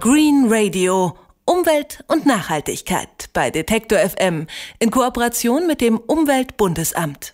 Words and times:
Green 0.00 0.46
Radio. 0.48 1.16
Umwelt 1.44 2.04
und 2.06 2.24
Nachhaltigkeit 2.24 3.30
bei 3.32 3.50
Detektor 3.50 3.98
FM 3.98 4.46
in 4.78 4.92
Kooperation 4.92 5.66
mit 5.66 5.80
dem 5.80 5.98
Umweltbundesamt. 5.98 7.32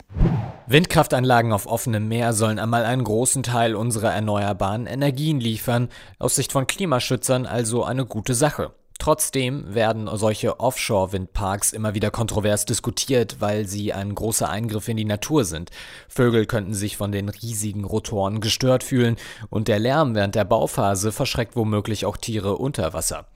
Windkraftanlagen 0.67 1.53
auf 1.53 1.67
offenem 1.67 2.09
Meer 2.09 2.33
sollen 2.33 2.59
einmal 2.59 2.87
einen 2.87 3.05
großen 3.05 3.43
Teil 3.43 3.75
unserer 3.75 4.15
erneuerbaren 4.15 4.87
Energien 4.87 5.41
liefern. 5.41 5.91
Aus 6.19 6.37
Sicht 6.37 6.53
von 6.53 6.67
Klimaschützern 6.67 7.45
also 7.45 7.85
eine 7.85 8.07
gute 8.07 8.33
Sache. 8.33 8.73
Trotzdem 9.05 9.75
werden 9.75 10.09
solche 10.15 10.61
Offshore-Windparks 10.61 11.75
immer 11.75 11.93
wieder 11.93 12.11
kontrovers 12.11 12.65
diskutiert, 12.65 13.37
weil 13.39 13.67
sie 13.67 13.93
ein 13.93 14.15
großer 14.15 14.49
Eingriff 14.49 14.89
in 14.89 14.97
die 14.97 15.05
Natur 15.05 15.45
sind. 15.45 15.69
Vögel 16.09 16.47
könnten 16.47 16.73
sich 16.73 16.97
von 16.97 17.13
den 17.13 17.29
riesigen 17.29 17.85
Rotoren 17.85 18.41
gestört 18.41 18.83
fühlen 18.83 19.17
und 19.51 19.69
der 19.69 19.79
Lärm 19.79 20.15
während 20.15 20.35
der 20.35 20.47
Bauphase 20.47 21.13
verschreckt 21.13 21.55
womöglich 21.55 22.07
auch 22.07 22.17
Tiere 22.17 22.57
unter 22.57 22.95
Wasser. 22.95 23.27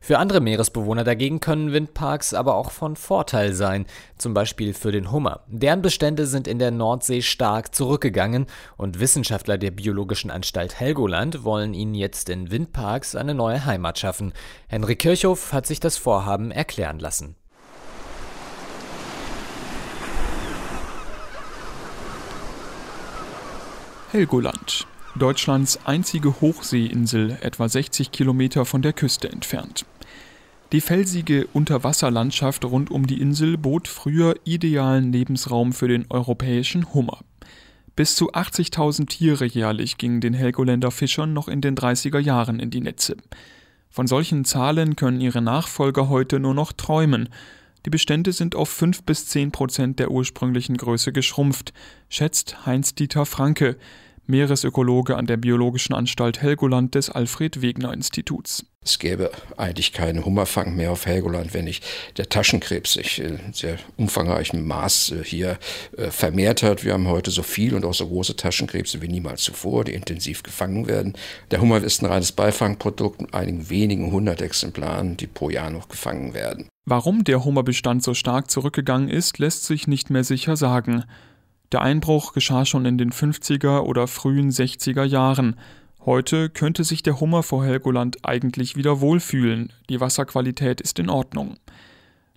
Für 0.00 0.18
andere 0.18 0.40
Meeresbewohner 0.40 1.02
dagegen 1.02 1.40
können 1.40 1.72
Windparks 1.72 2.32
aber 2.32 2.54
auch 2.54 2.70
von 2.70 2.96
Vorteil 2.96 3.52
sein, 3.52 3.86
zum 4.18 4.34
Beispiel 4.34 4.72
für 4.72 4.92
den 4.92 5.10
Hummer. 5.10 5.40
Deren 5.48 5.82
Bestände 5.82 6.26
sind 6.26 6.46
in 6.46 6.58
der 6.58 6.70
Nordsee 6.70 7.22
stark 7.22 7.74
zurückgegangen 7.74 8.46
und 8.76 9.00
Wissenschaftler 9.00 9.58
der 9.58 9.72
Biologischen 9.72 10.30
Anstalt 10.30 10.78
Helgoland 10.78 11.42
wollen 11.44 11.74
ihnen 11.74 11.94
jetzt 11.94 12.28
in 12.28 12.50
Windparks 12.50 13.16
eine 13.16 13.34
neue 13.34 13.64
Heimat 13.64 13.98
schaffen. 13.98 14.32
Henrik 14.68 15.00
Kirchhoff 15.00 15.52
hat 15.52 15.66
sich 15.66 15.80
das 15.80 15.96
Vorhaben 15.96 16.50
erklären 16.50 16.98
lassen. 16.98 17.34
Helgoland. 24.12 24.86
Deutschlands 25.16 25.78
einzige 25.86 26.40
Hochseeinsel, 26.40 27.38
etwa 27.40 27.68
60 27.68 28.12
Kilometer 28.12 28.66
von 28.66 28.82
der 28.82 28.92
Küste 28.92 29.30
entfernt. 29.30 29.86
Die 30.72 30.80
felsige 30.80 31.46
Unterwasserlandschaft 31.46 32.64
rund 32.64 32.90
um 32.90 33.06
die 33.06 33.20
Insel 33.20 33.56
bot 33.56 33.88
früher 33.88 34.34
idealen 34.44 35.12
Lebensraum 35.12 35.72
für 35.72 35.88
den 35.88 36.04
europäischen 36.10 36.92
Hummer. 36.92 37.20
Bis 37.94 38.14
zu 38.14 38.32
80.000 38.32 39.06
Tiere 39.06 39.46
jährlich 39.46 39.96
gingen 39.96 40.20
den 40.20 40.34
Helgoländer 40.34 40.90
Fischern 40.90 41.32
noch 41.32 41.48
in 41.48 41.62
den 41.62 41.76
30er 41.76 42.18
Jahren 42.18 42.60
in 42.60 42.70
die 42.70 42.82
Netze. 42.82 43.16
Von 43.88 44.06
solchen 44.06 44.44
Zahlen 44.44 44.96
können 44.96 45.22
ihre 45.22 45.40
Nachfolger 45.40 46.10
heute 46.10 46.40
nur 46.40 46.52
noch 46.52 46.72
träumen. 46.72 47.30
Die 47.86 47.90
Bestände 47.90 48.32
sind 48.32 48.54
auf 48.54 48.68
5 48.68 49.04
bis 49.04 49.26
10 49.26 49.50
Prozent 49.50 49.98
der 49.98 50.10
ursprünglichen 50.10 50.76
Größe 50.76 51.12
geschrumpft, 51.12 51.72
schätzt 52.10 52.66
Heinz-Dieter 52.66 53.24
Franke, 53.24 53.78
Meeresökologe 54.26 55.16
an 55.16 55.26
der 55.26 55.36
Biologischen 55.36 55.94
Anstalt 55.94 56.42
Helgoland 56.42 56.94
des 56.94 57.10
Alfred 57.10 57.62
Wegener 57.62 57.92
Instituts. 57.92 58.64
Es 58.86 59.00
gäbe 59.00 59.32
eigentlich 59.56 59.92
keinen 59.92 60.24
Hummerfang 60.24 60.76
mehr 60.76 60.92
auf 60.92 61.06
Helgoland, 61.06 61.54
wenn 61.54 61.64
nicht 61.64 61.84
der 62.18 62.28
Taschenkrebs 62.28 62.92
sich 62.92 63.18
in 63.20 63.40
sehr 63.52 63.78
umfangreichem 63.96 64.64
Maß 64.64 65.10
äh, 65.10 65.24
hier 65.24 65.58
äh, 65.96 66.12
vermehrt 66.12 66.62
hat. 66.62 66.84
Wir 66.84 66.92
haben 66.92 67.08
heute 67.08 67.32
so 67.32 67.42
viel 67.42 67.74
und 67.74 67.84
auch 67.84 67.94
so 67.94 68.06
große 68.06 68.36
Taschenkrebse 68.36 69.02
wie 69.02 69.08
niemals 69.08 69.42
zuvor, 69.42 69.82
die 69.82 69.92
intensiv 69.92 70.44
gefangen 70.44 70.86
werden. 70.86 71.14
Der 71.50 71.60
Hummer 71.60 71.82
ist 71.82 72.00
ein 72.00 72.06
reines 72.06 72.30
Beifangprodukt 72.30 73.20
mit 73.20 73.34
einigen 73.34 73.68
wenigen 73.68 74.12
hundert 74.12 74.40
Exemplaren, 74.40 75.16
die 75.16 75.26
pro 75.26 75.50
Jahr 75.50 75.70
noch 75.70 75.88
gefangen 75.88 76.32
werden. 76.32 76.68
Warum 76.88 77.24
der 77.24 77.44
Hummerbestand 77.44 78.04
so 78.04 78.14
stark 78.14 78.52
zurückgegangen 78.52 79.08
ist, 79.08 79.38
lässt 79.40 79.64
sich 79.64 79.88
nicht 79.88 80.10
mehr 80.10 80.22
sicher 80.22 80.56
sagen. 80.56 81.02
Der 81.72 81.82
Einbruch 81.82 82.32
geschah 82.32 82.64
schon 82.64 82.86
in 82.86 82.96
den 82.96 83.10
50er 83.10 83.80
oder 83.80 84.06
frühen 84.06 84.50
60er 84.50 85.04
Jahren. 85.04 85.56
Heute 86.04 86.48
könnte 86.48 86.84
sich 86.84 87.02
der 87.02 87.18
Hummer 87.18 87.42
vor 87.42 87.64
Helgoland 87.64 88.24
eigentlich 88.24 88.76
wieder 88.76 89.00
wohlfühlen, 89.00 89.72
die 89.88 90.00
Wasserqualität 90.00 90.80
ist 90.80 91.00
in 91.00 91.10
Ordnung. 91.10 91.56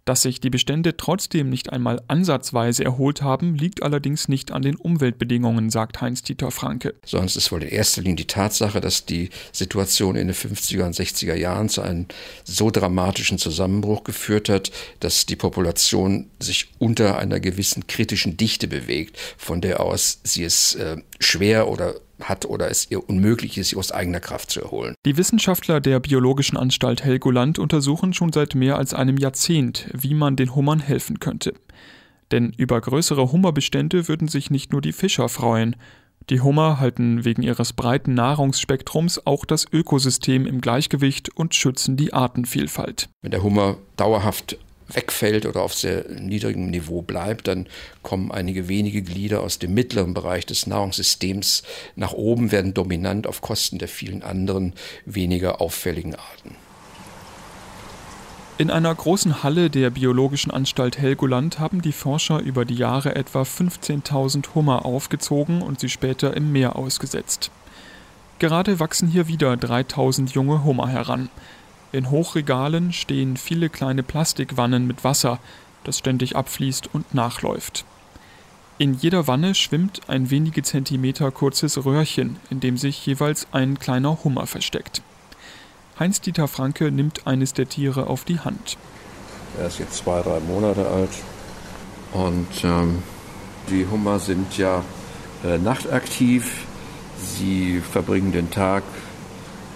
Dass 0.10 0.24
sich 0.24 0.42
die 0.42 0.50
Bestände 0.50 0.98
trotzdem 0.98 1.52
nicht 1.52 1.72
einmal 1.72 2.02
ansatzweise 2.08 2.84
erholt 2.84 3.22
haben, 3.22 3.54
liegt 3.54 3.84
allerdings 3.84 4.28
nicht 4.28 4.52
an 4.52 4.64
den 4.64 4.76
Umweltbedingungen, 4.76 5.70
sagt 5.70 6.02
Heinz-Dieter 6.02 6.50
Franke. 6.50 6.96
Sonst 7.06 7.36
ist 7.36 7.52
wohl 7.52 7.62
in 7.62 7.70
erster 7.70 8.02
Linie 8.02 8.16
die 8.16 8.26
Tatsache, 8.26 8.82
dass 8.82 9.06
die 9.06 9.30
Situation 9.52 10.16
in 10.16 10.26
den 10.26 10.36
50er 10.36 10.84
und 10.84 10.96
60er 10.96 11.36
Jahren 11.36 11.70
zu 11.70 11.84
einem 11.84 12.08
so 12.44 12.72
dramatischen 12.72 13.38
Zusammenbruch 13.38 14.04
geführt 14.04 14.50
hat, 14.50 14.72
dass 15.00 15.28
die 15.28 15.36
Population 15.36 16.32
sich 16.40 16.72
unter 16.80 17.20
einer 17.20 17.40
gewissen 17.40 17.86
kritischen 17.86 18.36
Dichte 18.36 18.68
bewegt, 18.68 19.16
von 19.38 19.62
der 19.62 19.80
aus 19.80 20.22
sie 20.24 20.44
es 20.44 20.74
äh, 20.74 20.98
schwer 21.20 21.68
oder 21.68 21.94
hat 22.22 22.46
oder 22.46 22.70
es 22.70 22.90
ihr 22.90 23.08
unmöglich 23.08 23.58
ist, 23.58 23.70
sie 23.70 23.76
aus 23.76 23.92
eigener 23.92 24.20
Kraft 24.20 24.52
zu 24.52 24.62
erholen. 24.62 24.96
Die 25.06 25.18
Wissenschaftler 25.18 25.80
der 25.80 26.00
Biologischen 26.00 26.58
Anstalt 26.58 27.04
Helgoland 27.04 27.60
untersuchen 27.60 28.14
schon 28.14 28.34
seit 28.34 28.56
mehr 28.56 28.78
als 28.78 28.94
einem 28.94 29.18
Jahrzehnt, 29.18 29.90
wie 29.94 30.14
man 30.14 30.36
den 30.36 30.56
Hummern 30.56 30.80
helfen 30.80 31.20
könnte. 31.20 31.54
Denn 32.32 32.54
über 32.58 32.80
größere 32.80 33.32
Hummerbestände 33.32 34.08
würden 34.08 34.28
sich 34.28 34.52
nicht 34.52 34.72
nur 34.72 34.82
die 34.82 34.94
Fischer 34.94 35.30
freuen. 35.30 35.76
Die 36.30 36.42
Hummer 36.42 36.80
halten 36.80 37.26
wegen 37.26 37.42
ihres 37.42 37.74
breiten 37.74 38.14
Nahrungsspektrums 38.14 39.26
auch 39.26 39.46
das 39.46 39.66
Ökosystem 39.72 40.46
im 40.46 40.62
Gleichgewicht 40.62 41.36
und 41.36 41.56
schützen 41.56 41.98
die 41.98 42.14
Artenvielfalt. 42.14 43.10
Wenn 43.22 43.32
der 43.32 43.42
Hummer 43.42 43.78
dauerhaft 43.98 44.58
wegfällt 44.94 45.46
oder 45.46 45.62
auf 45.62 45.74
sehr 45.74 46.06
niedrigem 46.10 46.70
Niveau 46.70 47.02
bleibt, 47.02 47.48
dann 47.48 47.68
kommen 48.02 48.32
einige 48.32 48.68
wenige 48.68 49.02
Glieder 49.02 49.42
aus 49.42 49.60
dem 49.60 49.74
mittleren 49.74 50.14
Bereich 50.14 50.46
des 50.46 50.68
Nahrungssystems 50.68 51.64
nach 51.96 52.14
oben, 52.14 52.52
werden 52.52 52.74
dominant 52.74 53.28
auf 53.28 53.42
Kosten 53.42 53.78
der 53.78 53.88
vielen 53.88 54.24
anderen 54.24 54.74
weniger 55.06 55.62
auffälligen 55.62 56.16
Arten. 56.16 56.56
In 58.60 58.72
einer 58.72 58.94
großen 58.94 59.42
Halle 59.42 59.70
der 59.70 59.90
Biologischen 59.90 60.52
Anstalt 60.52 60.98
Helgoland 60.98 61.60
haben 61.60 61.82
die 61.82 61.94
Forscher 61.94 62.42
über 62.42 62.66
die 62.66 62.76
Jahre 62.76 63.16
etwa 63.16 63.44
15.000 63.44 64.54
Hummer 64.54 64.86
aufgezogen 64.86 65.62
und 65.62 65.80
sie 65.80 65.88
später 65.88 66.36
im 66.36 66.52
Meer 66.52 66.76
ausgesetzt. 66.76 67.52
Gerade 68.38 68.82
wachsen 68.82 69.08
hier 69.08 69.30
wieder 69.30 69.56
3000 69.56 70.32
junge 70.32 70.66
Hummer 70.66 70.90
heran. 70.90 71.30
In 71.92 72.12
Hochregalen 72.12 72.94
stehen 72.94 73.36
viele 73.36 73.70
kleine 73.70 74.04
Plastikwannen 74.04 74.86
mit 74.86 75.04
Wasser, 75.04 75.40
das 75.84 75.98
ständig 75.98 76.36
abfließt 76.36 76.90
und 76.94 77.14
nachläuft. 77.16 77.86
In 78.78 78.94
jeder 78.94 79.28
Wanne 79.28 79.56
schwimmt 79.56 80.02
ein 80.08 80.30
wenige 80.30 80.62
Zentimeter 80.64 81.32
kurzes 81.32 81.84
Röhrchen, 81.84 82.38
in 82.50 82.60
dem 82.60 82.78
sich 82.78 83.06
jeweils 83.06 83.48
ein 83.52 83.80
kleiner 83.80 84.24
Hummer 84.24 84.48
versteckt. 84.48 85.02
Heinz-Dieter 86.00 86.48
Franke 86.48 86.92
nimmt 86.92 87.28
eines 87.28 87.54
der 87.54 87.68
Tiere 87.68 88.08
auf 88.08 88.24
die 88.24 88.40
Hand. 88.40 88.78
Er 89.60 89.68
ist 89.68 89.80
jetzt 89.80 89.98
zwei, 89.98 90.22
drei 90.22 90.40
Monate 90.40 90.88
alt 90.88 91.10
und 92.14 92.48
ähm, 92.64 93.04
die 93.70 93.86
Hummer 93.86 94.20
sind 94.20 94.58
ja 94.58 94.84
äh, 95.44 95.58
nachtaktiv. 95.58 96.66
Sie 97.18 97.82
verbringen 97.82 98.32
den 98.32 98.50
Tag 98.50 98.84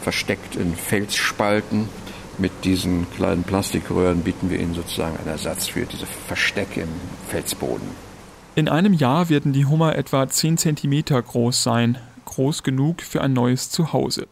versteckt 0.03 0.55
in 0.55 0.75
Felsspalten 0.75 1.87
mit 2.37 2.51
diesen 2.63 3.09
kleinen 3.11 3.43
Plastikröhren 3.43 4.21
bieten 4.21 4.49
wir 4.49 4.59
Ihnen 4.59 4.73
sozusagen 4.73 5.17
einen 5.17 5.27
Ersatz 5.27 5.67
für 5.67 5.85
diese 5.85 6.05
Verstecke 6.05 6.81
im 6.81 6.89
Felsboden. 7.27 7.87
In 8.55 8.67
einem 8.67 8.93
Jahr 8.93 9.29
werden 9.29 9.53
die 9.53 9.65
Hummer 9.65 9.95
etwa 9.95 10.27
10 10.27 10.57
cm 10.57 11.03
groß 11.05 11.61
sein, 11.63 11.97
groß 12.25 12.63
genug 12.63 13.01
für 13.01 13.21
ein 13.21 13.33
neues 13.33 13.69
Zuhause. 13.69 14.27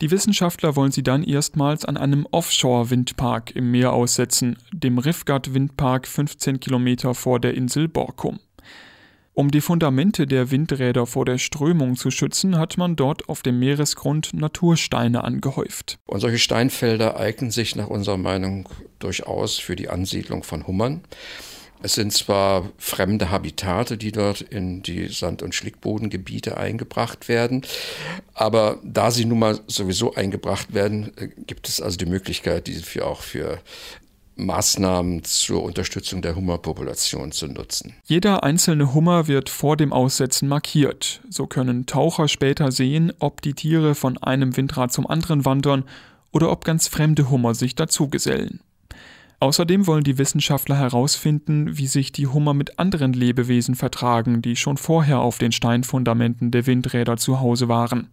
Die 0.00 0.10
Wissenschaftler 0.10 0.76
wollen 0.76 0.92
sie 0.92 1.02
dann 1.02 1.22
erstmals 1.22 1.84
an 1.84 1.96
einem 1.96 2.26
Offshore-Windpark 2.30 3.54
im 3.54 3.70
Meer 3.70 3.92
aussetzen, 3.92 4.58
dem 4.72 4.98
Rifgat-Windpark 4.98 6.08
15 6.08 6.58
Kilometer 6.58 7.14
vor 7.14 7.38
der 7.38 7.54
Insel 7.54 7.88
Borkum. 7.88 8.40
Um 9.36 9.50
die 9.50 9.60
Fundamente 9.60 10.28
der 10.28 10.52
Windräder 10.52 11.06
vor 11.06 11.24
der 11.24 11.38
Strömung 11.38 11.96
zu 11.96 12.12
schützen, 12.12 12.56
hat 12.56 12.78
man 12.78 12.94
dort 12.94 13.28
auf 13.28 13.42
dem 13.42 13.58
Meeresgrund 13.58 14.32
Natursteine 14.32 15.24
angehäuft. 15.24 15.98
Und 16.06 16.20
solche 16.20 16.38
Steinfelder 16.38 17.18
eignen 17.18 17.50
sich 17.50 17.74
nach 17.74 17.88
unserer 17.88 18.16
Meinung 18.16 18.68
durchaus 19.00 19.58
für 19.58 19.74
die 19.74 19.88
Ansiedlung 19.88 20.44
von 20.44 20.68
Hummern. 20.68 21.00
Es 21.82 21.94
sind 21.94 22.12
zwar 22.12 22.70
fremde 22.78 23.30
Habitate, 23.30 23.98
die 23.98 24.12
dort 24.12 24.40
in 24.40 24.82
die 24.82 25.08
Sand- 25.08 25.42
und 25.42 25.54
Schlickbodengebiete 25.54 26.56
eingebracht 26.56 27.28
werden, 27.28 27.62
aber 28.32 28.78
da 28.84 29.10
sie 29.10 29.24
nun 29.24 29.40
mal 29.40 29.60
sowieso 29.66 30.14
eingebracht 30.14 30.72
werden, 30.72 31.12
äh, 31.18 31.28
gibt 31.46 31.68
es 31.68 31.82
also 31.82 31.98
die 31.98 32.06
Möglichkeit, 32.06 32.68
diese 32.68 32.84
für 32.84 33.04
auch 33.04 33.20
für 33.20 33.58
Maßnahmen 34.36 35.24
zur 35.24 35.62
Unterstützung 35.62 36.22
der 36.22 36.34
Hummerpopulation 36.36 37.32
zu 37.32 37.46
nutzen. 37.46 37.94
Jeder 38.04 38.42
einzelne 38.42 38.94
Hummer 38.94 39.28
wird 39.28 39.48
vor 39.48 39.76
dem 39.76 39.92
Aussetzen 39.92 40.48
markiert. 40.48 41.20
So 41.30 41.46
können 41.46 41.86
Taucher 41.86 42.28
später 42.28 42.72
sehen, 42.72 43.12
ob 43.18 43.42
die 43.42 43.54
Tiere 43.54 43.94
von 43.94 44.18
einem 44.18 44.56
Windrad 44.56 44.92
zum 44.92 45.06
anderen 45.06 45.44
wandern 45.44 45.84
oder 46.32 46.50
ob 46.50 46.64
ganz 46.64 46.88
fremde 46.88 47.30
Hummer 47.30 47.54
sich 47.54 47.74
dazugesellen. 47.76 48.60
Außerdem 49.40 49.86
wollen 49.86 50.04
die 50.04 50.18
Wissenschaftler 50.18 50.76
herausfinden, 50.76 51.76
wie 51.76 51.86
sich 51.86 52.12
die 52.12 52.26
Hummer 52.26 52.54
mit 52.54 52.78
anderen 52.78 53.12
Lebewesen 53.12 53.74
vertragen, 53.74 54.42
die 54.42 54.56
schon 54.56 54.78
vorher 54.78 55.20
auf 55.20 55.38
den 55.38 55.52
Steinfundamenten 55.52 56.50
der 56.50 56.66
Windräder 56.66 57.16
zu 57.16 57.40
Hause 57.40 57.68
waren. 57.68 58.08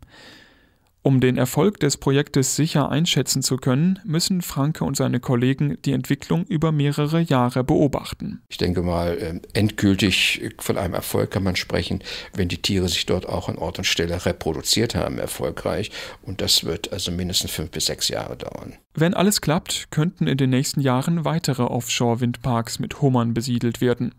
Um 1.03 1.19
den 1.19 1.35
Erfolg 1.35 1.79
des 1.79 1.97
Projektes 1.97 2.55
sicher 2.55 2.89
einschätzen 2.89 3.41
zu 3.41 3.57
können, 3.57 3.97
müssen 4.05 4.43
Franke 4.43 4.83
und 4.85 4.95
seine 4.95 5.19
Kollegen 5.19 5.79
die 5.83 5.93
Entwicklung 5.93 6.45
über 6.45 6.71
mehrere 6.71 7.21
Jahre 7.21 7.63
beobachten. 7.63 8.43
Ich 8.49 8.57
denke 8.57 8.83
mal, 8.83 9.17
ähm, 9.19 9.41
endgültig 9.53 10.41
von 10.59 10.77
einem 10.77 10.93
Erfolg 10.93 11.31
kann 11.31 11.41
man 11.41 11.55
sprechen, 11.55 12.03
wenn 12.35 12.49
die 12.49 12.61
Tiere 12.61 12.87
sich 12.87 13.07
dort 13.07 13.27
auch 13.27 13.49
an 13.49 13.57
Ort 13.57 13.79
und 13.79 13.85
Stelle 13.85 14.23
reproduziert 14.27 14.93
haben, 14.93 15.17
erfolgreich. 15.17 15.89
Und 16.21 16.39
das 16.39 16.65
wird 16.65 16.93
also 16.93 17.11
mindestens 17.11 17.49
fünf 17.49 17.71
bis 17.71 17.87
sechs 17.87 18.07
Jahre 18.09 18.37
dauern. 18.37 18.75
Wenn 18.93 19.15
alles 19.15 19.41
klappt, 19.41 19.89
könnten 19.89 20.27
in 20.27 20.37
den 20.37 20.51
nächsten 20.51 20.81
Jahren 20.81 21.25
weitere 21.25 21.63
Offshore-Windparks 21.63 22.77
mit 22.77 23.01
Hummern 23.01 23.33
besiedelt 23.33 23.81
werden. 23.81 24.13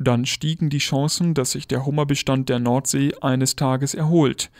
Dann 0.00 0.26
stiegen 0.26 0.70
die 0.70 0.78
Chancen, 0.78 1.34
dass 1.34 1.52
sich 1.52 1.68
der 1.68 1.86
Hummerbestand 1.86 2.48
der 2.48 2.58
Nordsee 2.58 3.12
eines 3.20 3.54
Tages 3.54 3.94
erholt. 3.94 4.50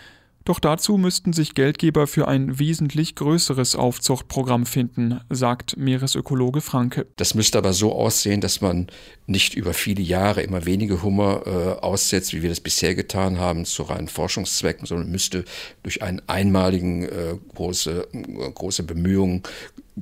Doch 0.46 0.60
dazu 0.60 0.96
müssten 0.96 1.32
sich 1.32 1.54
Geldgeber 1.54 2.06
für 2.06 2.28
ein 2.28 2.60
wesentlich 2.60 3.16
größeres 3.16 3.74
Aufzuchtprogramm 3.74 4.64
finden, 4.64 5.20
sagt 5.28 5.76
Meeresökologe 5.76 6.60
Franke. 6.60 7.08
Das 7.16 7.34
müsste 7.34 7.58
aber 7.58 7.72
so 7.72 7.92
aussehen, 7.92 8.40
dass 8.40 8.60
man 8.60 8.86
nicht 9.26 9.54
über 9.54 9.74
viele 9.74 10.02
Jahre 10.02 10.42
immer 10.42 10.64
wenige 10.64 11.02
Hummer 11.02 11.42
äh, 11.46 11.84
aussetzt, 11.84 12.32
wie 12.32 12.42
wir 12.42 12.48
das 12.48 12.60
bisher 12.60 12.94
getan 12.94 13.40
haben, 13.40 13.64
zu 13.64 13.82
reinen 13.82 14.06
Forschungszwecken, 14.06 14.86
sondern 14.86 15.10
müsste 15.10 15.44
durch 15.82 16.02
einen 16.02 16.22
einmaligen 16.28 17.02
äh, 17.02 17.34
große, 17.56 18.06
äh, 18.12 18.50
große 18.52 18.84
Bemühungen 18.84 19.42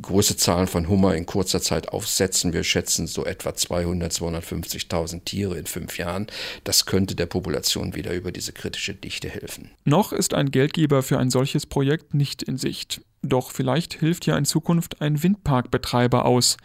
große 0.01 0.37
Zahlen 0.37 0.67
von 0.67 0.89
Hummer 0.89 1.15
in 1.15 1.27
kurzer 1.27 1.61
Zeit 1.61 1.89
aufsetzen. 1.91 2.53
Wir 2.53 2.65
schätzen 2.65 3.07
so 3.07 3.25
etwa 3.25 3.55
200, 3.55 4.13
250.000 4.13 5.25
Tiere 5.25 5.57
in 5.57 5.67
fünf 5.67 5.99
Jahren. 5.99 6.27
Das 6.65 6.87
könnte 6.87 7.15
der 7.15 7.27
Population 7.27 7.95
wieder 7.95 8.13
über 8.13 8.33
diese 8.33 8.53
kritische 8.53 8.95
Dichte 8.95 9.29
helfen. 9.29 9.71
Noch 9.85 10.13
ist 10.13 10.35
ein 10.35 10.51
Geldgeber 10.51 11.03
für 11.03 11.19
ein 11.19 11.31
solches 11.31 11.67
Projekt 11.67 12.15
nicht 12.15 12.43
in 12.43 12.59
Sicht. 12.59 13.03
Doch 13.23 13.51
vielleicht 13.51 13.95
hilft 13.95 14.27
ja 14.27 14.37
in 14.37 14.45
Zukunft 14.45 15.01
ein 15.01 15.23
Windparkbetreiber 15.23 16.25
aus. 16.25 16.57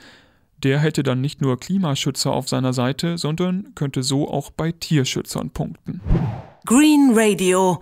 Der 0.63 0.79
hätte 0.79 1.03
dann 1.03 1.21
nicht 1.21 1.41
nur 1.41 1.57
Klimaschützer 1.57 2.31
auf 2.31 2.49
seiner 2.49 2.73
Seite, 2.73 3.17
sondern 3.17 3.73
könnte 3.75 4.03
so 4.03 4.29
auch 4.29 4.51
bei 4.51 4.73
Tierschützern 4.73 5.51
punkten. 5.51 6.01
Green 6.65 7.11
Radio 7.13 7.81